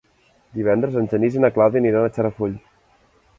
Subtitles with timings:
[0.59, 2.57] Divendres en Genís i na Clàudia aniran a Xarafull.